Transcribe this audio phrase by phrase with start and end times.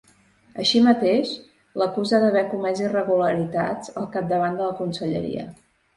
[0.61, 1.33] Així mateix,
[1.81, 5.45] l’acusa d’haver comès irregularitats al capdavant de la conselleria.